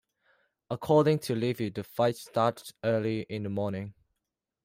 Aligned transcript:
According 0.71 1.19
to 1.19 1.35
Livy, 1.35 1.69
the 1.69 1.83
fight 1.83 2.15
started 2.15 2.73
early 2.83 3.21
in 3.29 3.43
the 3.43 3.49
morning. 3.49 3.93